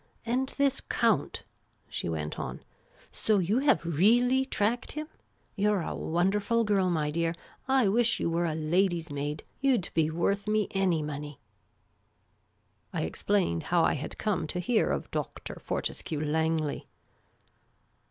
[0.25, 1.43] "And this Count?"
[1.87, 2.63] she went on."
[3.11, 5.05] So you have really tracked him?
[5.55, 7.35] You 're a wonderful girl, my dear.
[7.67, 9.43] I wish j ou were a lady's maid.
[9.59, 11.39] You 'd be worth me any money."
[12.91, 15.59] I explained how I had come to hear of Dr.
[15.59, 16.87] Fortescue Langley.